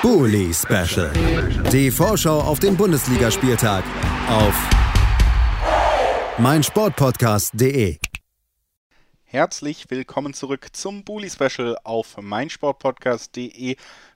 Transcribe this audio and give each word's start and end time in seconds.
Bully 0.00 0.54
Special. 0.54 1.10
Die 1.72 1.90
Vorschau 1.90 2.40
auf 2.40 2.60
den 2.60 2.76
Bundesligaspieltag 2.76 3.82
auf 4.28 4.54
meinsportpodcast.de. 6.38 7.98
Herzlich 9.24 9.90
willkommen 9.90 10.34
zurück 10.34 10.68
zum 10.72 11.02
Bully 11.02 11.28
Special 11.28 11.76
auf 11.82 12.16
meinsportpodcast.de. 12.16 13.74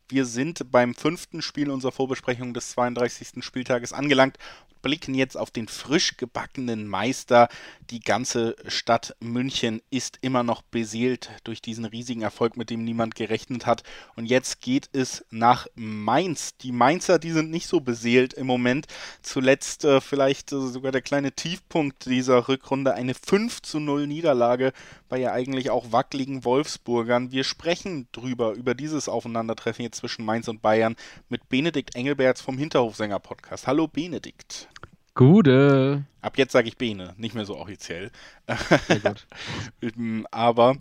Wir 0.08 0.24
sind 0.24 0.70
beim 0.70 0.94
fünften 0.94 1.42
Spiel 1.42 1.68
unserer 1.68 1.90
Vorbesprechung 1.90 2.54
des 2.54 2.70
32. 2.70 3.44
Spieltages 3.44 3.92
angelangt 3.92 4.38
blicken 4.82 5.14
jetzt 5.14 5.36
auf 5.36 5.50
den 5.50 5.68
frisch 5.68 6.16
gebackenen 6.16 6.86
Meister. 6.86 7.48
Die 7.90 8.00
ganze 8.00 8.56
Stadt 8.66 9.16
München 9.20 9.80
ist 9.90 10.18
immer 10.20 10.42
noch 10.42 10.62
beseelt 10.62 11.30
durch 11.44 11.62
diesen 11.62 11.84
riesigen 11.84 12.22
Erfolg, 12.22 12.56
mit 12.56 12.68
dem 12.68 12.84
niemand 12.84 13.14
gerechnet 13.14 13.64
hat. 13.64 13.82
Und 14.16 14.26
jetzt 14.26 14.60
geht 14.60 14.90
es 14.92 15.24
nach 15.30 15.66
Mainz. 15.74 16.56
Die 16.58 16.72
Mainzer, 16.72 17.18
die 17.18 17.32
sind 17.32 17.50
nicht 17.50 17.66
so 17.66 17.80
beseelt 17.80 18.34
im 18.34 18.46
Moment. 18.46 18.86
Zuletzt 19.22 19.84
äh, 19.84 20.00
vielleicht 20.00 20.52
äh, 20.52 20.66
sogar 20.66 20.92
der 20.92 21.02
kleine 21.02 21.32
Tiefpunkt 21.32 22.06
dieser 22.06 22.48
Rückrunde, 22.48 22.94
eine 22.94 23.14
5 23.14 23.62
zu 23.62 23.80
0 23.80 24.06
Niederlage 24.06 24.72
bei 25.08 25.22
ja 25.22 25.32
eigentlich 25.32 25.70
auch 25.70 25.92
wackeligen 25.92 26.44
Wolfsburgern. 26.44 27.32
Wir 27.32 27.44
sprechen 27.44 28.08
drüber, 28.12 28.52
über 28.52 28.74
dieses 28.74 29.08
Aufeinandertreffen 29.08 29.84
jetzt 29.84 29.98
zwischen 29.98 30.24
Mainz 30.24 30.48
und 30.48 30.60
Bayern 30.60 30.96
mit 31.28 31.48
Benedikt 31.48 31.94
Engelberts 31.94 32.42
vom 32.42 32.58
Hinterhofsänger-Podcast. 32.58 33.66
Hallo 33.66 33.88
Benedikt. 33.88 34.68
Gute. 35.14 36.04
Ab 36.22 36.38
jetzt 36.38 36.52
sage 36.52 36.68
ich 36.68 36.78
Bene, 36.78 37.14
nicht 37.18 37.34
mehr 37.34 37.44
so 37.44 37.58
offiziell. 37.58 38.10
Gut. 38.88 39.26
Aber 40.30 40.76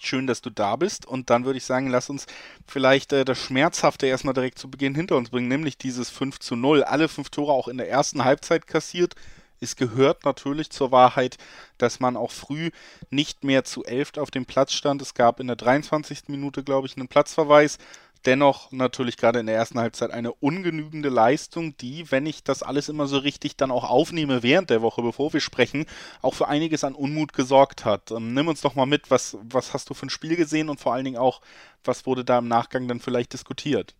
schön, 0.00 0.26
dass 0.26 0.42
du 0.42 0.50
da 0.50 0.76
bist. 0.76 1.06
Und 1.06 1.30
dann 1.30 1.44
würde 1.44 1.58
ich 1.58 1.64
sagen, 1.64 1.88
lass 1.88 2.10
uns 2.10 2.26
vielleicht 2.66 3.12
äh, 3.12 3.24
das 3.24 3.38
Schmerzhafte 3.38 4.06
erstmal 4.06 4.34
direkt 4.34 4.58
zu 4.58 4.70
Beginn 4.70 4.94
hinter 4.94 5.16
uns 5.16 5.30
bringen, 5.30 5.48
nämlich 5.48 5.78
dieses 5.78 6.10
5 6.10 6.38
zu 6.38 6.56
0. 6.56 6.84
Alle 6.84 7.08
fünf 7.08 7.30
Tore 7.30 7.52
auch 7.52 7.68
in 7.68 7.78
der 7.78 7.88
ersten 7.88 8.24
Halbzeit 8.24 8.66
kassiert. 8.66 9.14
Es 9.60 9.76
gehört 9.76 10.24
natürlich 10.24 10.70
zur 10.70 10.90
Wahrheit, 10.90 11.38
dass 11.78 12.00
man 12.00 12.16
auch 12.16 12.32
früh 12.32 12.70
nicht 13.10 13.44
mehr 13.44 13.64
zu 13.64 13.84
elf 13.84 14.16
auf 14.16 14.32
dem 14.32 14.44
Platz 14.44 14.72
stand. 14.72 15.00
Es 15.00 15.14
gab 15.14 15.38
in 15.38 15.46
der 15.46 15.56
23. 15.56 16.24
Minute, 16.26 16.64
glaube 16.64 16.88
ich, 16.88 16.96
einen 16.96 17.06
Platzverweis 17.06 17.78
dennoch 18.26 18.72
natürlich 18.72 19.16
gerade 19.16 19.40
in 19.40 19.46
der 19.46 19.56
ersten 19.56 19.78
Halbzeit 19.78 20.10
eine 20.10 20.32
ungenügende 20.32 21.08
Leistung, 21.08 21.76
die, 21.76 22.10
wenn 22.10 22.26
ich 22.26 22.44
das 22.44 22.62
alles 22.62 22.88
immer 22.88 23.06
so 23.06 23.18
richtig 23.18 23.56
dann 23.56 23.70
auch 23.70 23.88
aufnehme 23.88 24.42
während 24.42 24.70
der 24.70 24.82
Woche, 24.82 25.02
bevor 25.02 25.32
wir 25.32 25.40
sprechen, 25.40 25.86
auch 26.20 26.34
für 26.34 26.48
einiges 26.48 26.84
an 26.84 26.94
Unmut 26.94 27.32
gesorgt 27.32 27.84
hat. 27.84 28.10
Ähm, 28.10 28.34
nimm 28.34 28.48
uns 28.48 28.60
doch 28.60 28.74
mal 28.74 28.86
mit, 28.86 29.10
was, 29.10 29.36
was 29.42 29.74
hast 29.74 29.90
du 29.90 29.94
für 29.94 30.06
ein 30.06 30.10
Spiel 30.10 30.36
gesehen 30.36 30.68
und 30.68 30.80
vor 30.80 30.94
allen 30.94 31.04
Dingen 31.04 31.18
auch, 31.18 31.40
was 31.84 32.06
wurde 32.06 32.24
da 32.24 32.38
im 32.38 32.48
Nachgang 32.48 32.88
dann 32.88 33.00
vielleicht 33.00 33.32
diskutiert? 33.32 33.94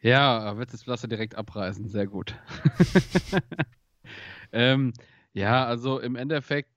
Ja, 0.00 0.56
wird 0.56 0.72
das 0.72 0.82
Pflaster 0.82 1.08
direkt 1.08 1.36
abreißen, 1.36 1.88
sehr 1.88 2.06
gut. 2.06 2.34
ähm, 4.52 4.92
ja, 5.32 5.64
also 5.64 6.00
im 6.00 6.16
Endeffekt 6.16 6.71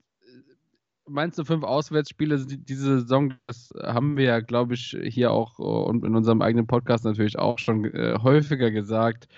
meinst 1.08 1.38
du 1.38 1.44
fünf 1.44 1.64
Auswärtsspiele 1.64 2.44
diese 2.46 3.00
Saison? 3.00 3.34
Das 3.46 3.70
haben 3.82 4.16
wir 4.16 4.24
ja, 4.24 4.40
glaube 4.40 4.74
ich, 4.74 4.96
hier 5.04 5.32
auch 5.32 5.58
äh, 5.58 5.62
und 5.62 6.04
in 6.04 6.14
unserem 6.14 6.42
eigenen 6.42 6.66
Podcast 6.66 7.04
natürlich 7.04 7.38
auch 7.38 7.58
schon 7.58 7.84
äh, 7.84 8.18
häufiger 8.22 8.70
gesagt. 8.70 9.28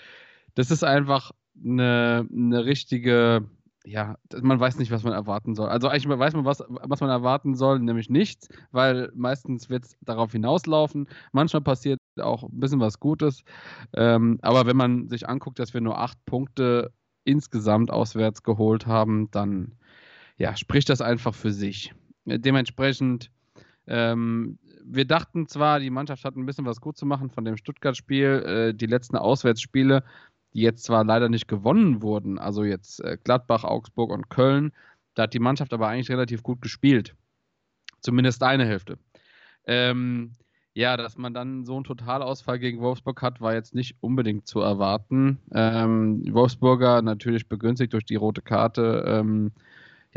Das 0.55 0.70
ist 0.70 0.84
einfach 0.84 1.33
eine, 1.64 2.27
eine 2.33 2.64
richtige, 2.64 3.48
ja, 3.84 4.16
man 4.41 4.60
weiß 4.60 4.78
nicht, 4.78 4.91
was 4.91 5.05
man 5.05 5.12
erwarten 5.12 5.55
soll. 5.55 5.69
Also 5.69 5.88
eigentlich 5.88 6.08
weiß 6.08 6.34
man, 6.34 6.44
was, 6.44 6.64
was 6.69 7.00
man 7.00 7.10
erwarten 7.10 7.55
soll, 7.55 7.78
nämlich 7.78 8.10
nichts, 8.10 8.48
weil 8.70 9.10
meistens 9.14 9.70
wird 9.70 9.84
es 9.84 9.97
darauf 10.00 10.32
hinauslaufen. 10.32 11.08
Manchmal 11.32 11.62
passiert 11.62 12.00
auch 12.20 12.44
ein 12.44 12.60
bisschen 12.60 12.80
was 12.80 13.00
Gutes. 13.00 13.44
Ähm, 13.94 14.38
aber 14.42 14.66
wenn 14.66 14.77
man 14.77 15.08
sich 15.08 15.28
anguckt, 15.28 15.58
dass 15.58 15.75
wir 15.75 15.80
nur 15.80 15.98
acht 15.98 16.19
Punkte 16.27 16.92
insgesamt 17.25 17.91
auswärts 17.91 18.42
geholt 18.42 18.86
haben, 18.86 19.30
dann 19.30 19.78
ja, 20.38 20.56
spricht 20.56 20.88
das 20.88 21.00
einfach 21.00 21.34
für 21.34 21.53
sich. 21.53 21.93
Dementsprechend, 22.25 23.31
ähm, 23.87 24.59
wir 24.84 25.04
dachten 25.04 25.47
zwar, 25.47 25.81
die 25.81 25.91
Mannschaft 25.91 26.25
hat 26.25 26.37
ein 26.37 26.47
bisschen 26.47 26.65
was 26.65 26.81
gut 26.81 26.97
zu 26.97 27.06
machen 27.06 27.31
von 27.31 27.44
dem 27.44 27.56
Stuttgart-Spiel, 27.56 28.26
äh, 28.47 28.75
die 28.75 28.87
letzten 28.87 29.16
Auswärtsspiele, 29.16 30.04
die 30.54 30.60
jetzt 30.60 30.84
zwar 30.84 31.04
leider 31.04 31.28
nicht 31.28 31.48
gewonnen 31.48 32.03
wurden, 32.03 32.38
also 32.38 32.65
jetzt 32.65 33.00
äh, 33.04 33.19
Gladbach, 33.22 33.65
Augsburg 33.65 34.10
und 34.10 34.31
Köln, 34.31 34.72
da 35.15 35.25
hat 35.25 35.34
die 35.34 35.41
Mannschaft 35.41 35.72
aber 35.72 35.88
eigentlich 35.88 36.10
relativ 36.10 36.43
gut 36.43 36.62
gespielt. 36.62 37.15
Zumindest 38.00 38.43
eine 38.43 38.65
Hälfte. 38.65 38.98
Ähm, 39.66 40.32
ja, 40.75 40.97
dass 40.97 41.19
man 41.19 41.34
dann 41.34 41.65
so 41.65 41.75
einen 41.75 41.82
Totalausfall 41.82 42.60
gegen 42.60 42.81
Wolfsburg 42.81 43.21
hat, 43.21 43.41
war 43.41 43.53
jetzt 43.53 43.75
nicht 43.75 43.97
unbedingt 44.00 44.47
zu 44.47 44.60
erwarten. 44.60 45.38
Ähm, 45.53 46.22
Wolfsburger 46.32 47.03
natürlich 47.03 47.48
begünstigt 47.48 47.93
durch 47.93 48.04
die 48.04 48.15
rote 48.15 48.43
Karte. 48.43 49.04
Ähm, 49.09 49.50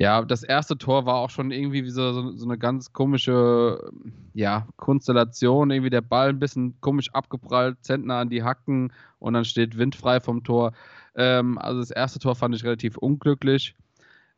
ja, 0.01 0.23
das 0.23 0.41
erste 0.41 0.79
Tor 0.79 1.06
war 1.06 1.17
auch 1.17 1.29
schon 1.29 1.51
irgendwie 1.51 1.84
wie 1.84 1.91
so, 1.91 2.12
so, 2.12 2.31
so, 2.31 2.45
eine 2.45 2.57
ganz 2.57 2.91
komische 2.91 3.91
ja, 4.34 4.67
Konstellation. 4.75 5.69
Irgendwie 5.69 5.91
der 5.91 6.01
Ball 6.01 6.29
ein 6.29 6.39
bisschen 6.39 6.73
komisch 6.81 7.13
abgeprallt, 7.13 7.78
Zentner 7.81 8.16
an 8.16 8.29
die 8.29 8.44
Hacken 8.44 8.91
und 9.19 9.35
dann 9.35 9.45
steht 9.45 9.78
windfrei 9.78 10.19
vom 10.19 10.44
Tor. 10.44 10.73
Ähm, 11.13 11.59
also 11.59 11.81
das 11.81 11.91
erste 11.91 12.17
Tor 12.17 12.35
fand 12.35 12.56
ich 12.56 12.63
relativ 12.63 12.97
unglücklich. 12.97 13.75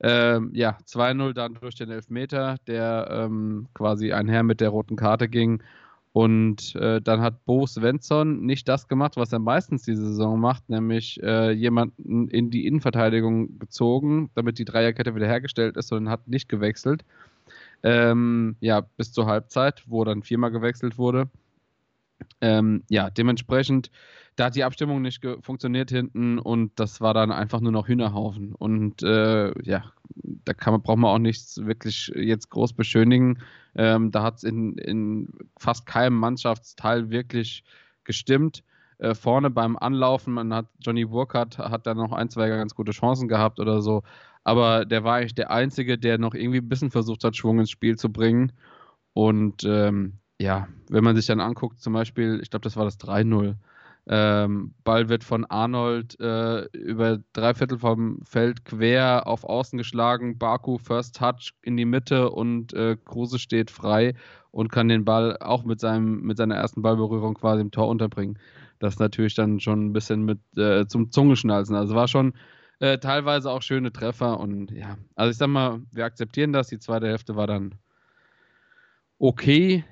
Ähm, 0.01 0.51
ja, 0.53 0.78
2-0 0.85 1.31
dann 1.31 1.53
durch 1.53 1.75
den 1.75 1.91
Elfmeter, 1.91 2.57
der 2.68 3.07
ähm, 3.09 3.68
quasi 3.74 4.12
einher 4.12 4.44
mit 4.44 4.59
der 4.59 4.68
roten 4.68 4.97
Karte 4.97 5.30
ging. 5.30 5.63
Und 6.13 6.75
äh, 6.75 7.01
dann 7.01 7.22
hat 7.22 7.44
Bo 7.46 7.66
Svensson 7.66 8.46
nicht 8.46 8.69
das 8.69 8.88
gemacht, 8.88 9.18
was 9.18 9.34
er 9.34 9.40
meistens 9.40 9.81
diese 9.81 10.07
Saison 10.09 10.40
macht, 10.40 10.69
nämlich 10.69 11.22
äh, 11.24 11.51
jemanden 11.51 12.28
in 12.29 12.51
die 12.51 12.68
Innenverteidigung 12.68 13.57
gezogen, 13.57 14.29
damit 14.35 14.59
die 14.59 14.66
Dreierkette 14.66 15.16
wiederhergestellt 15.16 15.75
ist, 15.75 15.88
sondern 15.88 16.12
hat 16.13 16.28
nicht 16.28 16.47
gewechselt. 16.47 17.03
Ähm, 17.81 18.56
ja, 18.59 18.81
bis 18.96 19.12
zur 19.12 19.25
Halbzeit, 19.25 19.84
wo 19.88 20.03
dann 20.03 20.22
viermal 20.22 20.51
gewechselt 20.51 21.00
wurde. 21.00 21.29
Ähm, 22.42 22.84
ja, 22.90 23.10
dementsprechend, 23.10 23.92
da 24.36 24.46
hat 24.46 24.56
die 24.56 24.64
Abstimmung 24.64 25.02
nicht 25.02 25.26
funktioniert 25.42 25.92
hinten 25.92 26.40
und 26.40 26.72
das 26.80 27.02
war 27.02 27.14
dann 27.14 27.32
einfach 27.32 27.62
nur 27.62 27.72
noch 27.72 27.88
Hühnerhaufen. 27.88 28.54
Und 28.56 29.04
äh, 29.04 29.54
ja, 29.64 29.84
da 30.16 30.54
kann 30.54 30.74
man, 30.74 30.82
braucht 30.82 30.98
man 30.98 31.12
auch 31.12 31.20
nichts 31.20 31.66
wirklich 31.66 32.12
jetzt 32.16 32.50
groß 32.50 32.74
beschönigen. 32.74 33.40
Ähm, 33.76 34.12
da 34.12 34.24
hat 34.24 34.38
es 34.38 34.44
in, 34.44 34.78
in 34.78 35.30
fast 35.58 35.86
keinem 35.86 36.18
Mannschaftsteil 36.18 37.10
wirklich 37.10 37.64
gestimmt. 38.04 38.64
Äh, 38.98 39.16
vorne 39.16 39.50
beim 39.50 39.78
Anlaufen, 39.78 40.34
man 40.34 40.54
hat 40.54 40.68
Johnny 40.80 41.06
Burkhardt 41.06 41.58
hat 41.58 41.86
da 41.86 41.94
noch 41.94 42.12
ein, 42.12 42.30
zwei 42.30 42.48
ganz 42.50 42.76
gute 42.76 42.92
Chancen 42.92 43.28
gehabt 43.28 43.60
oder 43.60 43.82
so. 43.82 44.04
Aber 44.44 44.86
der 44.86 45.04
war 45.04 45.18
eigentlich 45.18 45.36
der 45.36 45.52
Einzige, 45.52 45.98
der 45.98 46.18
noch 46.18 46.34
irgendwie 46.34 46.60
ein 46.60 46.70
bisschen 46.70 46.92
versucht 46.92 47.24
hat, 47.24 47.36
Schwung 47.36 47.60
ins 47.60 47.70
Spiel 47.70 47.98
zu 47.98 48.12
bringen. 48.12 48.52
Und 49.14 49.64
ähm, 49.64 50.20
ja, 50.44 50.68
wenn 50.90 51.06
man 51.06 51.16
sich 51.16 51.26
dann 51.26 51.40
anguckt, 51.40 51.80
zum 51.80 51.94
Beispiel, 51.94 52.40
ich 52.44 52.50
glaube, 52.50 52.64
das 52.64 52.76
war 52.76 52.84
das 52.84 53.00
3-0. 53.00 53.56
Ähm, 54.06 54.74
Ball 54.84 55.08
wird 55.08 55.24
von 55.24 55.46
Arnold 55.46 56.20
äh, 56.20 56.66
über 56.74 57.20
drei 57.31 57.54
Viertel 57.54 57.80
vom 57.80 58.20
Feld 58.26 58.66
quer 58.66 59.26
auf 59.26 59.46
Außen 59.46 59.78
geschlagen. 59.78 60.38
Baku 60.38 60.78
First 60.78 61.16
Touch 61.16 61.54
in 61.62 61.78
die 61.78 61.86
Mitte 61.86 62.30
und 62.30 62.74
äh, 62.74 62.98
Kruse 63.06 63.40
steht 63.40 63.72
frei 63.72 64.16
und 64.52 64.70
kann 64.70 64.90
den 64.90 65.06
Ball 65.06 65.38
auch 65.38 65.64
mit, 65.64 65.80
seinem, 65.80 66.22
mit 66.24 66.36
seiner 66.36 66.56
ersten 66.56 66.81
Ballberührung 66.81 67.36
quasi 67.36 67.62
im 67.62 67.72
Tor 67.72 67.88
unterbringen. 67.88 68.38
Das 68.80 69.00
natürlich 69.00 69.36
dann 69.36 69.62
schon 69.62 69.86
ein 69.86 69.94
bisschen 69.94 70.25
mit 70.25 70.40
äh, 70.58 70.86
zum 70.88 71.10
Zungeschnalzen. 71.10 71.74
Also 71.74 71.96
war 71.96 72.10
schon 72.10 72.34
äh, 72.80 72.98
teilweise 72.98 73.50
auch 73.50 73.62
schöne 73.62 73.94
Treffer 73.94 74.42
und 74.42 74.72
ja, 74.72 74.98
also 75.16 75.31
ich 75.31 75.38
sag 75.38 75.48
mal, 75.48 75.80
wir 75.94 76.04
akzeptieren 76.04 76.52
das. 76.52 76.68
Die 76.68 76.80
zweite 76.80 77.08
Hälfte 77.08 77.38
war 77.38 77.48
dann 77.48 77.75
okay 79.20 79.86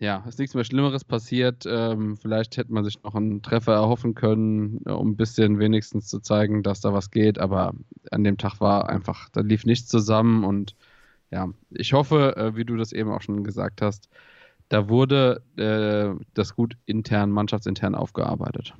ja, 0.00 0.24
ist 0.26 0.38
nichts 0.38 0.54
mehr 0.54 0.64
Schlimmeres 0.64 1.04
passiert. 1.04 1.64
Ähm, 1.66 2.16
vielleicht 2.16 2.56
hätte 2.56 2.72
man 2.72 2.84
sich 2.84 3.02
noch 3.02 3.14
einen 3.14 3.42
Treffer 3.42 3.74
erhoffen 3.74 4.14
können, 4.14 4.80
äh, 4.86 4.92
um 4.92 5.10
ein 5.10 5.16
bisschen 5.16 5.58
wenigstens 5.58 6.08
zu 6.08 6.20
zeigen, 6.20 6.62
dass 6.62 6.80
da 6.80 6.94
was 6.94 7.10
geht. 7.10 7.38
Aber 7.38 7.74
an 8.10 8.24
dem 8.24 8.38
Tag 8.38 8.60
war 8.60 8.88
einfach, 8.88 9.28
da 9.28 9.42
lief 9.42 9.66
nichts 9.66 9.88
zusammen. 9.88 10.44
Und 10.44 10.74
ja, 11.30 11.50
ich 11.70 11.92
hoffe, 11.92 12.34
äh, 12.36 12.56
wie 12.56 12.64
du 12.64 12.76
das 12.76 12.92
eben 12.92 13.10
auch 13.10 13.20
schon 13.20 13.44
gesagt 13.44 13.82
hast, 13.82 14.08
da 14.70 14.88
wurde 14.88 15.42
äh, 15.56 16.18
das 16.32 16.56
gut 16.56 16.78
intern, 16.86 17.30
mannschaftsintern 17.30 17.94
aufgearbeitet. 17.94 18.74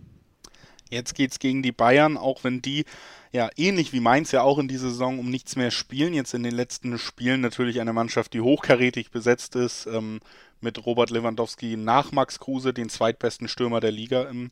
Jetzt 0.91 1.15
geht 1.15 1.33
es 1.33 1.39
gegen 1.39 1.63
die 1.63 1.73
Bayern, 1.73 2.17
auch 2.17 2.45
wenn 2.45 2.61
die 2.61 2.85
ja 3.33 3.49
ähnlich 3.57 3.93
wie 3.93 4.01
Mainz 4.01 4.33
ja 4.33 4.43
auch 4.43 4.59
in 4.59 4.69
dieser 4.69 4.91
Saison 4.91 5.19
um 5.19 5.31
nichts 5.31 5.57
mehr 5.57 5.71
spielen. 5.71 6.15
Jetzt 6.15 6.35
in 6.35 6.43
den 6.43 6.55
letzten 6.55 6.99
Spielen 6.99 7.41
natürlich 7.41 7.81
eine 7.81 7.93
Mannschaft, 7.93 8.35
die 8.35 8.41
hochkarätig 8.41 9.11
besetzt 9.11 9.57
ist, 9.57 9.87
ähm, 9.87 10.21
mit 10.61 10.85
Robert 10.85 11.11
Lewandowski 11.11 11.77
nach 11.77 12.13
Max 12.13 12.39
Kruse, 12.39 12.75
den 12.75 12.91
zweitbesten 12.91 13.49
Stürmer 13.49 13.81
der 13.81 13.93
Liga 13.93 14.25
im 14.25 14.51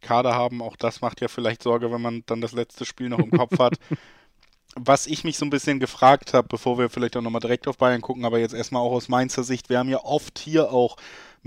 Kader 0.00 0.34
haben. 0.34 0.62
Auch 0.62 0.76
das 0.76 1.00
macht 1.00 1.20
ja 1.20 1.28
vielleicht 1.28 1.62
Sorge, 1.62 1.90
wenn 1.90 2.02
man 2.02 2.22
dann 2.26 2.40
das 2.40 2.52
letzte 2.52 2.84
Spiel 2.84 3.08
noch 3.08 3.18
im 3.18 3.30
Kopf 3.30 3.58
hat. 3.58 3.74
Was 4.76 5.06
ich 5.06 5.24
mich 5.24 5.38
so 5.38 5.44
ein 5.44 5.50
bisschen 5.50 5.80
gefragt 5.80 6.34
habe, 6.34 6.46
bevor 6.46 6.78
wir 6.78 6.88
vielleicht 6.88 7.16
auch 7.16 7.22
nochmal 7.22 7.40
direkt 7.40 7.66
auf 7.66 7.78
Bayern 7.78 8.02
gucken, 8.02 8.24
aber 8.24 8.38
jetzt 8.38 8.54
erstmal 8.54 8.82
auch 8.82 8.92
aus 8.92 9.08
Mainzer 9.08 9.42
Sicht, 9.42 9.70
wir 9.70 9.78
haben 9.78 9.88
ja 9.88 10.04
oft 10.04 10.38
hier 10.38 10.70
auch 10.70 10.96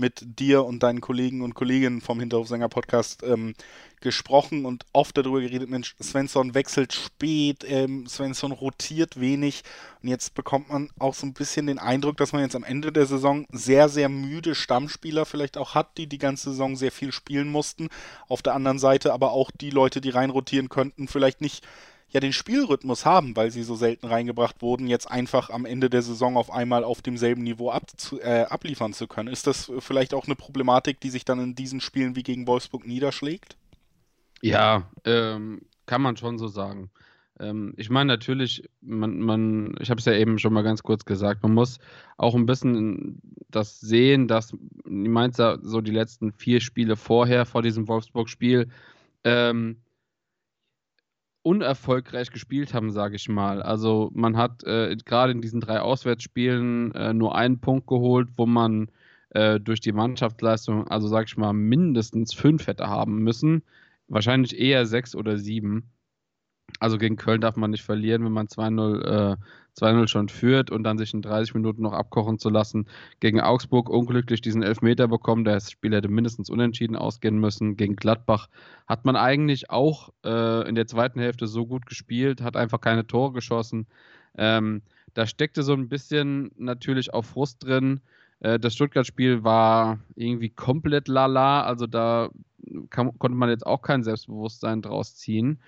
mit 0.02 0.40
dir 0.40 0.64
und 0.64 0.82
deinen 0.82 1.00
Kollegen 1.00 1.42
und 1.42 1.54
Kolleginnen 1.54 2.00
vom 2.00 2.18
Hinterhofsänger-Podcast 2.18 3.22
ähm, 3.22 3.54
gesprochen 4.00 4.66
und 4.66 4.84
oft 4.92 5.16
darüber 5.16 5.40
geredet, 5.40 5.70
Mensch, 5.70 5.94
Svensson 6.02 6.54
wechselt 6.54 6.92
spät, 6.92 7.64
ähm, 7.66 8.08
Svensson 8.08 8.50
rotiert 8.50 9.20
wenig 9.20 9.62
und 10.02 10.08
jetzt 10.08 10.34
bekommt 10.34 10.70
man 10.70 10.90
auch 10.98 11.14
so 11.14 11.24
ein 11.24 11.34
bisschen 11.34 11.68
den 11.68 11.78
Eindruck, 11.78 12.16
dass 12.16 12.32
man 12.32 12.42
jetzt 12.42 12.56
am 12.56 12.64
Ende 12.64 12.92
der 12.92 13.06
Saison 13.06 13.46
sehr, 13.52 13.88
sehr 13.88 14.08
müde 14.08 14.56
Stammspieler 14.56 15.24
vielleicht 15.24 15.56
auch 15.56 15.76
hat, 15.76 15.96
die 15.96 16.08
die 16.08 16.18
ganze 16.18 16.50
Saison 16.50 16.74
sehr 16.74 16.90
viel 16.90 17.12
spielen 17.12 17.48
mussten. 17.48 17.88
Auf 18.28 18.42
der 18.42 18.54
anderen 18.54 18.80
Seite 18.80 19.12
aber 19.12 19.30
auch 19.30 19.52
die 19.52 19.70
Leute, 19.70 20.00
die 20.00 20.10
reinrotieren 20.10 20.68
könnten, 20.68 21.06
vielleicht 21.06 21.40
nicht 21.40 21.64
ja 22.12 22.20
den 22.20 22.32
Spielrhythmus 22.32 23.04
haben, 23.06 23.34
weil 23.36 23.50
sie 23.50 23.62
so 23.62 23.74
selten 23.74 24.06
reingebracht 24.06 24.62
wurden, 24.62 24.86
jetzt 24.86 25.10
einfach 25.10 25.50
am 25.50 25.64
Ende 25.64 25.90
der 25.90 26.02
Saison 26.02 26.36
auf 26.36 26.50
einmal 26.50 26.84
auf 26.84 27.02
demselben 27.02 27.42
Niveau 27.42 27.70
ab, 27.70 27.84
äh, 28.20 28.42
abliefern 28.42 28.92
zu 28.92 29.06
können. 29.06 29.28
Ist 29.28 29.46
das 29.46 29.72
vielleicht 29.78 30.14
auch 30.14 30.26
eine 30.26 30.36
Problematik, 30.36 31.00
die 31.00 31.10
sich 31.10 31.24
dann 31.24 31.40
in 31.40 31.54
diesen 31.54 31.80
Spielen 31.80 32.14
wie 32.14 32.22
gegen 32.22 32.46
Wolfsburg 32.46 32.86
niederschlägt? 32.86 33.56
Ja, 34.42 34.90
ähm, 35.04 35.62
kann 35.86 36.02
man 36.02 36.16
schon 36.16 36.38
so 36.38 36.48
sagen. 36.48 36.90
Ähm, 37.40 37.74
ich 37.76 37.88
meine 37.88 38.08
natürlich, 38.08 38.68
man, 38.82 39.18
man 39.20 39.74
ich 39.80 39.90
habe 39.90 39.98
es 39.98 40.04
ja 40.04 40.12
eben 40.12 40.38
schon 40.38 40.52
mal 40.52 40.62
ganz 40.62 40.82
kurz 40.82 41.04
gesagt, 41.04 41.42
man 41.42 41.54
muss 41.54 41.78
auch 42.18 42.34
ein 42.34 42.46
bisschen 42.46 43.22
das 43.50 43.80
sehen, 43.80 44.28
dass 44.28 44.54
Mainzer 44.84 45.58
so 45.62 45.80
die 45.80 45.92
letzten 45.92 46.32
vier 46.32 46.60
Spiele 46.60 46.96
vorher, 46.96 47.46
vor 47.46 47.62
diesem 47.62 47.88
Wolfsburg-Spiel, 47.88 48.68
ähm, 49.24 49.76
unerfolgreich 51.42 52.30
gespielt 52.30 52.74
haben, 52.74 52.90
sage 52.90 53.16
ich 53.16 53.28
mal. 53.28 53.62
Also 53.62 54.10
man 54.14 54.36
hat 54.36 54.64
äh, 54.64 54.96
gerade 55.04 55.32
in 55.32 55.40
diesen 55.40 55.60
drei 55.60 55.80
Auswärtsspielen 55.80 56.94
äh, 56.94 57.12
nur 57.12 57.34
einen 57.34 57.60
Punkt 57.60 57.86
geholt, 57.86 58.28
wo 58.36 58.46
man 58.46 58.88
äh, 59.30 59.58
durch 59.60 59.80
die 59.80 59.92
Mannschaftsleistung, 59.92 60.88
also 60.88 61.08
sage 61.08 61.26
ich 61.26 61.36
mal, 61.36 61.52
mindestens 61.52 62.34
fünf 62.34 62.66
hätte 62.66 62.88
haben 62.88 63.22
müssen. 63.22 63.62
Wahrscheinlich 64.08 64.58
eher 64.58 64.86
sechs 64.86 65.14
oder 65.16 65.38
sieben. 65.38 65.90
Also 66.80 66.98
gegen 66.98 67.16
Köln 67.16 67.40
darf 67.40 67.56
man 67.56 67.70
nicht 67.70 67.84
verlieren, 67.84 68.24
wenn 68.24 68.32
man 68.32 68.46
2-0 68.46 69.36
2-0 69.78 70.08
schon 70.08 70.28
führt 70.28 70.70
und 70.70 70.84
dann 70.84 70.98
sich 70.98 71.14
in 71.14 71.22
30 71.22 71.54
Minuten 71.54 71.82
noch 71.82 71.92
abkochen 71.92 72.38
zu 72.38 72.50
lassen. 72.50 72.86
Gegen 73.20 73.40
Augsburg 73.40 73.88
unglücklich 73.88 74.42
diesen 74.42 74.62
Elfmeter 74.62 75.08
bekommen. 75.08 75.44
Das 75.44 75.70
Spiel 75.70 75.94
hätte 75.94 76.08
mindestens 76.08 76.50
unentschieden 76.50 76.96
ausgehen 76.96 77.38
müssen. 77.38 77.76
Gegen 77.76 77.96
Gladbach 77.96 78.48
hat 78.86 79.04
man 79.04 79.16
eigentlich 79.16 79.70
auch 79.70 80.10
äh, 80.24 80.68
in 80.68 80.74
der 80.74 80.86
zweiten 80.86 81.20
Hälfte 81.20 81.46
so 81.46 81.66
gut 81.66 81.86
gespielt, 81.86 82.42
hat 82.42 82.56
einfach 82.56 82.80
keine 82.80 83.06
Tore 83.06 83.32
geschossen. 83.32 83.86
Ähm, 84.36 84.82
da 85.14 85.26
steckte 85.26 85.62
so 85.62 85.72
ein 85.72 85.88
bisschen 85.88 86.50
natürlich 86.56 87.14
auch 87.14 87.24
Frust 87.24 87.64
drin. 87.64 88.00
Äh, 88.40 88.58
das 88.58 88.74
Stuttgart-Spiel 88.74 89.42
war 89.42 90.00
irgendwie 90.16 90.50
komplett 90.50 91.08
lala, 91.08 91.62
also 91.64 91.86
da 91.86 92.28
kann, 92.90 93.18
konnte 93.18 93.36
man 93.36 93.48
jetzt 93.48 93.66
auch 93.66 93.80
kein 93.80 94.02
Selbstbewusstsein 94.02 94.82
draus 94.82 95.16
ziehen. 95.16 95.60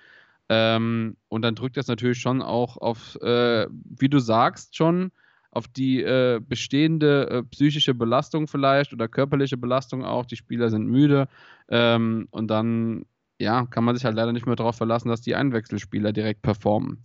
Ähm, 0.49 1.17
und 1.27 1.41
dann 1.41 1.55
drückt 1.55 1.77
das 1.77 1.87
natürlich 1.87 2.19
schon 2.19 2.41
auch 2.41 2.77
auf, 2.77 3.15
äh, 3.21 3.67
wie 3.71 4.09
du 4.09 4.19
sagst, 4.19 4.75
schon 4.75 5.11
auf 5.51 5.67
die 5.67 6.01
äh, 6.03 6.41
bestehende 6.45 7.29
äh, 7.29 7.43
psychische 7.43 7.93
Belastung 7.93 8.47
vielleicht 8.47 8.93
oder 8.93 9.07
körperliche 9.07 9.57
Belastung 9.57 10.03
auch. 10.03 10.25
Die 10.25 10.35
Spieler 10.35 10.69
sind 10.69 10.85
müde 10.85 11.27
ähm, 11.69 12.27
und 12.31 12.47
dann 12.49 13.05
ja, 13.39 13.65
kann 13.65 13.83
man 13.83 13.95
sich 13.95 14.05
halt 14.05 14.15
leider 14.15 14.31
nicht 14.31 14.45
mehr 14.45 14.55
darauf 14.55 14.77
verlassen, 14.77 15.09
dass 15.09 15.21
die 15.21 15.35
Einwechselspieler 15.35 16.13
direkt 16.13 16.41
performen. 16.41 17.01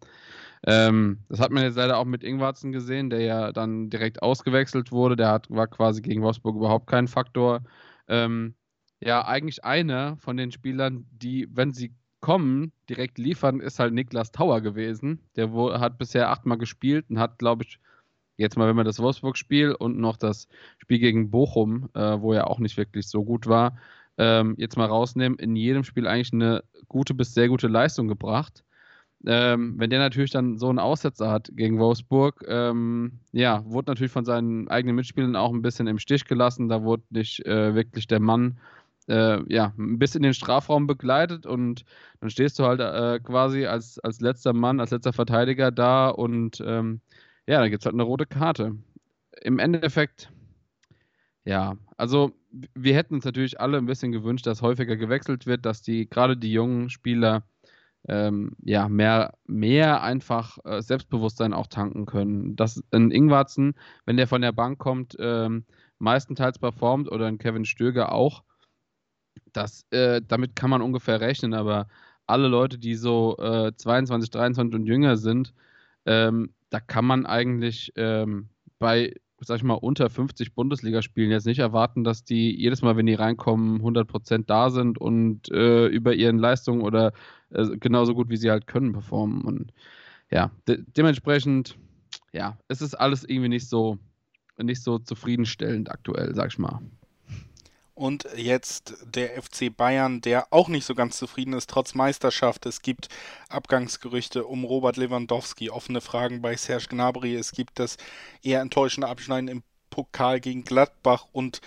Ähm, 0.66 1.20
das 1.28 1.40
hat 1.40 1.50
man 1.50 1.62
jetzt 1.62 1.76
leider 1.76 1.96
auch 1.96 2.04
mit 2.04 2.22
Ingwarzen 2.22 2.72
gesehen, 2.72 3.10
der 3.10 3.20
ja 3.20 3.52
dann 3.52 3.90
direkt 3.90 4.22
ausgewechselt 4.22 4.92
wurde. 4.92 5.16
Der 5.16 5.28
hat, 5.28 5.50
war 5.50 5.66
quasi 5.66 6.02
gegen 6.02 6.22
Wolfsburg 6.22 6.56
überhaupt 6.56 6.86
kein 6.86 7.08
Faktor. 7.08 7.62
Ähm, 8.08 8.54
ja, 9.00 9.24
eigentlich 9.24 9.64
einer 9.64 10.16
von 10.18 10.36
den 10.36 10.52
Spielern, 10.52 11.06
die, 11.10 11.48
wenn 11.50 11.72
sie 11.72 11.94
kommen, 12.20 12.72
direkt 12.88 13.18
liefern, 13.18 13.60
ist 13.60 13.78
halt 13.78 13.94
Niklas 13.94 14.32
Tauer 14.32 14.60
gewesen. 14.60 15.20
Der 15.36 15.52
hat 15.80 15.98
bisher 15.98 16.30
achtmal 16.30 16.58
gespielt 16.58 17.06
und 17.08 17.18
hat, 17.18 17.38
glaube 17.38 17.64
ich, 17.64 17.78
jetzt 18.36 18.56
mal, 18.56 18.68
wenn 18.68 18.76
man 18.76 18.86
das 18.86 19.00
Wolfsburg-Spiel 19.00 19.72
und 19.72 19.98
noch 19.98 20.16
das 20.16 20.48
Spiel 20.78 20.98
gegen 20.98 21.30
Bochum, 21.30 21.88
äh, 21.94 22.20
wo 22.20 22.32
er 22.32 22.48
auch 22.48 22.58
nicht 22.58 22.76
wirklich 22.76 23.08
so 23.08 23.24
gut 23.24 23.46
war, 23.46 23.76
ähm, 24.18 24.54
jetzt 24.58 24.76
mal 24.76 24.86
rausnehmen, 24.86 25.38
in 25.38 25.56
jedem 25.56 25.84
Spiel 25.84 26.06
eigentlich 26.06 26.32
eine 26.32 26.64
gute 26.88 27.14
bis 27.14 27.34
sehr 27.34 27.48
gute 27.48 27.68
Leistung 27.68 28.08
gebracht. 28.08 28.64
Ähm, 29.26 29.74
wenn 29.76 29.90
der 29.90 29.98
natürlich 29.98 30.30
dann 30.30 30.58
so 30.58 30.70
einen 30.70 30.78
Aussetzer 30.78 31.30
hat 31.30 31.50
gegen 31.54 31.78
Wolfsburg, 31.78 32.42
ähm, 32.48 33.20
ja, 33.32 33.62
wurde 33.66 33.90
natürlich 33.90 34.12
von 34.12 34.24
seinen 34.24 34.68
eigenen 34.68 34.96
Mitspielern 34.96 35.36
auch 35.36 35.52
ein 35.52 35.60
bisschen 35.60 35.86
im 35.86 35.98
Stich 35.98 36.24
gelassen. 36.24 36.70
Da 36.70 36.82
wurde 36.82 37.02
nicht 37.10 37.44
äh, 37.44 37.74
wirklich 37.74 38.06
der 38.06 38.20
Mann 38.20 38.58
äh, 39.10 39.42
ja, 39.52 39.74
bis 39.76 40.14
in 40.14 40.22
den 40.22 40.34
Strafraum 40.34 40.86
begleitet 40.86 41.44
und 41.44 41.84
dann 42.20 42.30
stehst 42.30 42.58
du 42.58 42.64
halt 42.64 42.80
äh, 42.80 43.20
quasi 43.20 43.66
als, 43.66 43.98
als 43.98 44.20
letzter 44.20 44.52
Mann, 44.52 44.80
als 44.80 44.92
letzter 44.92 45.12
Verteidiger 45.12 45.70
da 45.70 46.08
und 46.08 46.62
ähm, 46.64 47.00
ja, 47.46 47.60
dann 47.60 47.70
gibt 47.70 47.82
es 47.82 47.86
halt 47.86 47.94
eine 47.94 48.04
rote 48.04 48.26
Karte. 48.26 48.76
Im 49.42 49.58
Endeffekt, 49.58 50.30
ja, 51.44 51.76
also 51.96 52.32
wir 52.74 52.94
hätten 52.94 53.14
uns 53.14 53.24
natürlich 53.24 53.60
alle 53.60 53.78
ein 53.78 53.86
bisschen 53.86 54.12
gewünscht, 54.12 54.46
dass 54.46 54.62
häufiger 54.62 54.96
gewechselt 54.96 55.46
wird, 55.46 55.66
dass 55.66 55.82
die, 55.82 56.08
gerade 56.08 56.36
die 56.36 56.52
jungen 56.52 56.90
Spieler, 56.90 57.44
ähm, 58.08 58.56
ja, 58.62 58.88
mehr, 58.88 59.34
mehr 59.46 60.02
einfach 60.02 60.58
äh, 60.64 60.80
Selbstbewusstsein 60.80 61.52
auch 61.52 61.66
tanken 61.66 62.06
können. 62.06 62.56
Dass 62.56 62.82
ein 62.92 63.10
Ingwarzen, 63.10 63.74
wenn 64.06 64.16
der 64.16 64.26
von 64.26 64.40
der 64.40 64.52
Bank 64.52 64.78
kommt, 64.78 65.16
ähm, 65.18 65.64
meistenteils 65.98 66.58
performt 66.58 67.10
oder 67.10 67.26
ein 67.26 67.38
Kevin 67.38 67.64
Stöger 67.64 68.12
auch, 68.12 68.42
das, 69.52 69.84
äh, 69.90 70.20
damit 70.26 70.56
kann 70.56 70.70
man 70.70 70.82
ungefähr 70.82 71.20
rechnen, 71.20 71.54
aber 71.54 71.88
alle 72.26 72.48
Leute, 72.48 72.78
die 72.78 72.94
so 72.94 73.36
äh, 73.38 73.72
22, 73.74 74.30
23 74.30 74.74
und 74.74 74.86
jünger 74.86 75.16
sind, 75.16 75.52
ähm, 76.06 76.50
da 76.70 76.80
kann 76.80 77.04
man 77.04 77.26
eigentlich 77.26 77.92
ähm, 77.96 78.48
bei, 78.78 79.14
sag 79.40 79.56
ich 79.56 79.62
mal, 79.64 79.74
unter 79.74 80.08
50 80.08 80.54
Bundesligaspielen 80.54 81.30
jetzt 81.30 81.46
nicht 81.46 81.58
erwarten, 81.58 82.04
dass 82.04 82.24
die 82.24 82.56
jedes 82.56 82.82
Mal, 82.82 82.96
wenn 82.96 83.06
die 83.06 83.14
reinkommen, 83.14 83.82
100% 83.82 84.44
da 84.46 84.70
sind 84.70 84.98
und 84.98 85.50
äh, 85.50 85.86
über 85.86 86.14
ihren 86.14 86.38
Leistungen 86.38 86.82
oder 86.82 87.12
äh, 87.50 87.76
genauso 87.78 88.14
gut, 88.14 88.30
wie 88.30 88.36
sie 88.36 88.50
halt 88.50 88.66
können, 88.66 88.92
performen. 88.92 89.42
Und 89.42 89.72
ja, 90.30 90.52
de 90.68 90.84
dementsprechend, 90.96 91.76
ja, 92.32 92.56
es 92.68 92.80
ist 92.80 92.94
alles 92.94 93.24
irgendwie 93.24 93.48
nicht 93.48 93.68
so, 93.68 93.98
nicht 94.56 94.82
so 94.82 94.98
zufriedenstellend 94.98 95.90
aktuell, 95.90 96.34
sag 96.34 96.52
ich 96.52 96.58
mal. 96.58 96.80
Und 98.00 98.26
jetzt 98.34 98.94
der 99.04 99.42
FC 99.42 99.76
Bayern, 99.76 100.22
der 100.22 100.50
auch 100.54 100.68
nicht 100.68 100.86
so 100.86 100.94
ganz 100.94 101.18
zufrieden 101.18 101.52
ist, 101.52 101.68
trotz 101.68 101.94
Meisterschaft. 101.94 102.64
Es 102.64 102.80
gibt 102.80 103.10
Abgangsgerüchte 103.50 104.46
um 104.46 104.64
Robert 104.64 104.96
Lewandowski, 104.96 105.68
offene 105.68 106.00
Fragen 106.00 106.40
bei 106.40 106.56
Serge 106.56 106.86
Gnabry. 106.88 107.34
Es 107.34 107.52
gibt 107.52 107.78
das 107.78 107.98
eher 108.42 108.62
enttäuschende 108.62 109.06
Abschneiden 109.06 109.48
im 109.48 109.62
Pokal 109.90 110.40
gegen 110.40 110.64
Gladbach 110.64 111.26
und 111.32 111.60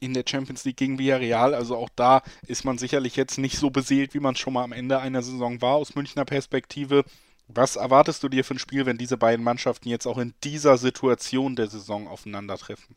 in 0.00 0.14
der 0.14 0.24
Champions 0.26 0.64
League 0.64 0.78
gegen 0.78 0.98
Villarreal. 0.98 1.54
Also 1.54 1.76
auch 1.76 1.90
da 1.94 2.22
ist 2.48 2.64
man 2.64 2.76
sicherlich 2.76 3.14
jetzt 3.14 3.38
nicht 3.38 3.56
so 3.56 3.70
beseelt, 3.70 4.14
wie 4.14 4.20
man 4.20 4.34
schon 4.34 4.54
mal 4.54 4.64
am 4.64 4.72
Ende 4.72 4.98
einer 4.98 5.22
Saison 5.22 5.62
war 5.62 5.76
aus 5.76 5.94
Münchner 5.94 6.24
Perspektive. 6.24 7.04
Was 7.46 7.76
erwartest 7.76 8.24
du 8.24 8.28
dir 8.28 8.42
für 8.44 8.54
ein 8.54 8.58
Spiel, 8.58 8.84
wenn 8.84 8.98
diese 8.98 9.16
beiden 9.16 9.44
Mannschaften 9.44 9.88
jetzt 9.88 10.06
auch 10.06 10.18
in 10.18 10.34
dieser 10.42 10.76
Situation 10.76 11.54
der 11.54 11.68
Saison 11.68 12.08
aufeinandertreffen? 12.08 12.96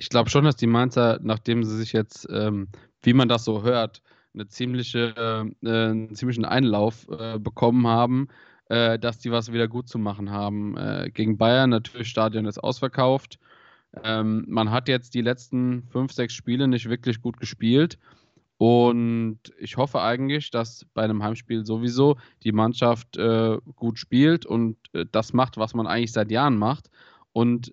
Ich 0.00 0.08
glaube 0.08 0.30
schon, 0.30 0.44
dass 0.44 0.56
die 0.56 0.66
Mainzer, 0.66 1.20
nachdem 1.22 1.62
sie 1.62 1.76
sich 1.76 1.92
jetzt, 1.92 2.26
ähm, 2.32 2.68
wie 3.02 3.12
man 3.12 3.28
das 3.28 3.44
so 3.44 3.62
hört, 3.62 4.00
eine 4.32 4.48
ziemliche, 4.48 5.14
äh, 5.62 5.68
einen 5.68 6.14
ziemlichen 6.14 6.46
Einlauf 6.46 7.06
äh, 7.10 7.38
bekommen 7.38 7.86
haben, 7.86 8.28
äh, 8.70 8.98
dass 8.98 9.18
die 9.18 9.30
was 9.30 9.52
wieder 9.52 9.68
gut 9.68 9.88
zu 9.88 9.98
machen 9.98 10.30
haben. 10.30 10.74
Äh, 10.78 11.10
gegen 11.12 11.36
Bayern 11.36 11.68
natürlich, 11.68 12.08
Stadion 12.08 12.46
ist 12.46 12.56
ausverkauft. 12.56 13.38
Ähm, 14.02 14.46
man 14.48 14.70
hat 14.70 14.88
jetzt 14.88 15.12
die 15.12 15.20
letzten 15.20 15.82
fünf, 15.90 16.12
sechs 16.12 16.32
Spiele 16.32 16.66
nicht 16.66 16.88
wirklich 16.88 17.20
gut 17.20 17.38
gespielt. 17.38 17.98
Und 18.56 19.40
ich 19.58 19.76
hoffe 19.76 20.00
eigentlich, 20.00 20.50
dass 20.50 20.86
bei 20.94 21.02
einem 21.02 21.22
Heimspiel 21.22 21.66
sowieso 21.66 22.16
die 22.42 22.52
Mannschaft 22.52 23.18
äh, 23.18 23.58
gut 23.76 23.98
spielt 23.98 24.46
und 24.46 24.78
äh, 24.94 25.04
das 25.12 25.34
macht, 25.34 25.58
was 25.58 25.74
man 25.74 25.86
eigentlich 25.86 26.12
seit 26.12 26.30
Jahren 26.30 26.56
macht. 26.56 26.90
Und 27.32 27.72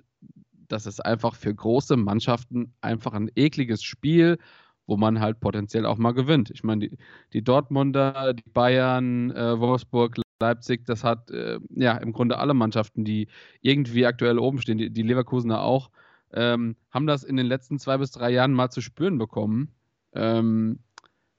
das 0.68 0.86
ist 0.86 1.06
einfach 1.06 1.36
für 1.36 1.54
große 1.54 1.98
Mannschaften 1.98 2.74
einfach 2.82 3.14
ein 3.14 3.32
ekliges 3.36 3.84
Spiel, 3.84 4.38
wo 4.86 4.98
man 4.98 5.20
halt 5.20 5.40
potenziell 5.40 5.86
auch 5.86 5.98
mal 5.98 6.14
gewinnt. 6.14 6.50
Ich 6.50 6.64
meine, 6.64 6.90
die, 6.90 6.98
die 7.34 7.44
Dortmunder, 7.44 8.34
die 8.34 8.50
Bayern, 8.50 9.32
äh, 9.32 9.60
Wolfsburg, 9.60 10.18
Leipzig, 10.40 10.86
das 10.86 11.04
hat 11.04 11.32
äh, 11.32 11.60
ja 11.70 11.98
im 11.98 12.14
Grunde 12.14 12.38
alle 12.38 12.54
Mannschaften, 12.54 13.04
die 13.04 13.28
irgendwie 13.62 14.06
aktuell 14.06 14.40
oben 14.40 14.62
stehen, 14.62 14.78
die, 14.78 14.90
die 14.92 15.02
Leverkusener 15.02 15.62
auch, 15.62 15.90
ähm, 16.32 16.76
haben 16.92 17.08
das 17.08 17.24
in 17.24 17.38
den 17.38 17.46
letzten 17.48 17.80
zwei 17.80 17.98
bis 17.98 18.12
drei 18.12 18.32
Jahren 18.32 18.54
mal 18.54 18.70
zu 18.70 18.82
spüren 18.82 19.18
bekommen. 19.18 19.74
Ähm, 20.14 20.80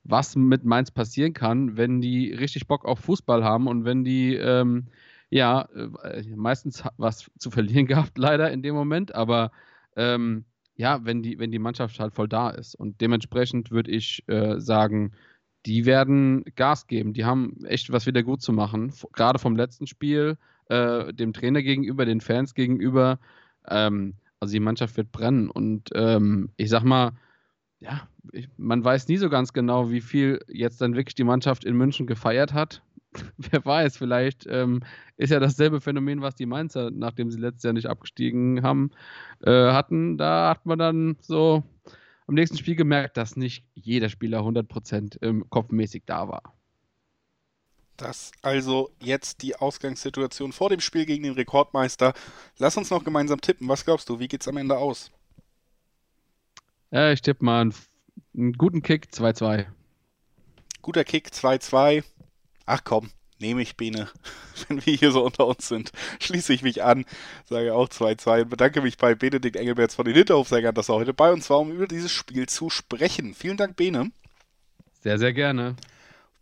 was 0.05 0.37
mit 0.37 0.65
Mainz 0.65 0.91
passieren 0.91 1.35
kann, 1.35 1.77
wenn 1.77 2.01
die 2.01 2.33
richtig 2.33 2.67
Bock 2.67 2.85
auf 2.87 3.01
Fußball 3.01 3.45
haben 3.45 3.67
und 3.67 3.85
wenn 3.85 4.05
die 4.05 4.35
ähm, 4.35 4.89
ja, 5.31 5.63
äh, 6.03 6.23
meistens 6.35 6.85
was 6.97 7.31
zu 7.39 7.51
verlieren 7.51 7.87
gehabt, 7.87 8.19
leider 8.19 8.51
in 8.51 8.63
dem 8.63 8.75
Moment, 8.75 9.15
aber 9.15 9.51
ähm, 9.97 10.45
ja, 10.77 11.05
wenn 11.05 11.23
die, 11.23 11.39
wenn 11.39 11.51
die 11.51 11.59
Mannschaft 11.59 11.99
halt 11.99 12.15
voll 12.15 12.29
da 12.29 12.51
ist. 12.51 12.75
Und 12.77 13.01
dementsprechend 13.01 13.71
würde 13.71 13.91
ich 13.91 14.23
äh, 14.29 14.61
sagen, 14.61 15.13
die 15.67 15.87
werden 15.87 16.45
Gas 16.55 16.87
geben. 16.87 17.13
Die 17.13 17.25
haben 17.25 17.65
echt 17.65 17.93
was 17.93 18.07
wieder 18.07 18.23
gut 18.23 18.43
zu 18.43 18.53
machen. 18.53 18.93
Gerade 19.13 19.41
vom 19.41 19.57
letzten 19.57 19.89
Spiel, 19.89 20.39
äh, 20.69 21.13
dem 21.13 21.33
Trainer 21.33 21.63
gegenüber, 21.63 22.07
den 22.07 22.21
Fans 22.21 22.55
gegenüber. 22.55 23.19
Ähm, 23.69 24.15
also 24.39 24.53
die 24.53 24.61
Mannschaft 24.61 24.97
wird 24.97 25.11
brennen. 25.11 25.51
Und 25.51 25.91
ähm, 25.95 26.51
ich 26.57 26.71
sag 26.71 26.85
mal, 26.85 27.13
ja, 27.81 28.09
ich, 28.33 28.49
man 28.57 28.85
weiß 28.85 29.09
nie 29.09 29.17
so 29.17 29.29
ganz 29.29 29.53
genau, 29.53 29.91
wie 29.91 30.01
viel 30.01 30.41
jetzt 30.49 30.81
dann 30.81 30.95
wirklich 30.95 31.15
die 31.15 31.25
Mannschaft 31.25 31.65
in 31.65 31.77
München 31.77 32.07
gefeiert 32.07 32.53
hat. 32.53 32.83
Wer 33.37 33.65
weiß, 33.65 33.97
vielleicht 33.97 34.47
ähm, 34.49 34.81
ist 35.17 35.31
ja 35.31 35.41
dasselbe 35.41 35.81
Phänomen, 35.81 36.21
was 36.21 36.35
die 36.35 36.47
Mainzer, 36.47 36.91
nachdem 36.91 37.31
sie 37.31 37.39
letztes 37.39 37.65
Jahr 37.65 37.73
nicht 37.73 37.87
abgestiegen 37.87 38.63
haben, 38.63 38.91
äh, 39.43 39.51
hatten. 39.51 40.19
Da 40.19 40.51
hat 40.51 40.67
man 40.67 40.79
dann 40.79 41.17
so 41.21 41.63
am 42.27 42.35
nächsten 42.35 42.59
Spiel 42.59 42.77
gemerkt, 42.77 43.17
dass 43.17 43.37
nicht 43.37 43.65
jeder 43.75 44.09
Spieler 44.09 44.41
100% 44.41 45.19
ähm, 45.23 45.45
kopfmäßig 45.49 46.03
da 46.07 46.29
war. 46.29 46.55
Das 47.97 48.31
also 48.43 48.91
jetzt 49.03 49.43
die 49.43 49.57
Ausgangssituation 49.57 50.53
vor 50.53 50.71
dem 50.71 50.81
Spiel 50.81 51.05
gegen 51.05 51.25
den 51.25 51.33
Rekordmeister. 51.33 52.15
Lass 52.59 52.77
uns 52.77 52.91
noch 52.91 53.03
gemeinsam 53.03 53.41
tippen. 53.41 53.69
Was 53.69 53.85
glaubst 53.85 54.09
du? 54.09 54.21
Wie 54.21 54.29
geht 54.29 54.43
es 54.43 54.49
am 54.49 54.57
Ende 54.57 54.79
aus? 54.79 55.11
Ja, 56.93 57.11
ich 57.11 57.21
tippe 57.23 57.45
mal 57.45 57.63
einen, 57.63 57.75
einen 58.35 58.53
guten 58.53 58.83
Kick 58.83 59.09
2-2. 59.13 59.67
Guter 60.81 61.05
Kick 61.05 61.29
2-2. 61.29 62.05
Ach 62.69 62.83
komm, 62.85 63.09
nehme 63.39 63.63
ich 63.63 63.79
Bene, 63.79 64.11
wenn 64.69 64.85
wir 64.85 64.95
hier 64.95 65.11
so 65.11 65.25
unter 65.25 65.47
uns 65.47 65.69
sind. 65.69 65.91
Schließe 66.21 66.53
ich 66.53 66.63
mich 66.63 66.83
an, 66.83 67.07
sage 67.47 67.73
auch 67.73 67.89
2-2 67.89 68.43
und 68.43 68.51
bedanke 68.51 68.83
mich 68.83 68.99
bei 68.99 69.15
Benedikt 69.15 69.57
Engelberts 69.57 69.95
von 69.95 70.05
den 70.05 70.15
Hinterhofsängern, 70.15 70.75
dass 70.75 70.91
er 70.91 70.97
heute 70.97 71.15
bei 71.15 71.33
uns 71.33 71.49
war, 71.49 71.61
um 71.61 71.73
über 71.73 71.87
dieses 71.87 72.13
Spiel 72.13 72.47
zu 72.47 72.69
sprechen. 72.69 73.35
Vielen 73.35 73.57
Dank, 73.57 73.77
Bene. 73.77 74.13
Sehr, 75.03 75.19
sehr 75.19 75.33
gerne. 75.33 75.77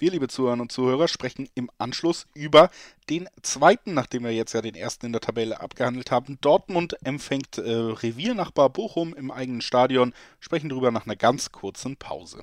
Wir, 0.01 0.11
liebe 0.11 0.27
Zuhörer 0.27 0.61
und 0.61 0.73
Zuhörer, 0.73 1.07
sprechen 1.07 1.49
im 1.55 1.71
Anschluss 1.79 2.27
über 2.35 2.71
den 3.09 3.29
zweiten, 3.43 3.95
nachdem 3.95 4.25
wir 4.25 4.33
jetzt 4.33 4.53
ja 4.53 4.63
den 4.63 4.75
ersten 4.75 5.07
in 5.07 5.13
der 5.13 5.21
Tabelle 5.21 5.61
abgehandelt 5.61 6.11
haben. 6.11 6.39
Dortmund 6.41 6.97
empfängt 7.05 7.57
äh, 7.59 7.71
Reviernachbar 7.71 8.69
Bochum 8.69 9.15
im 9.15 9.31
eigenen 9.31 9.61
Stadion. 9.61 10.13
Sprechen 10.41 10.71
darüber 10.71 10.91
nach 10.91 11.07
einer 11.07 11.17
ganz 11.17 11.53
kurzen 11.53 11.97
Pause. 11.97 12.43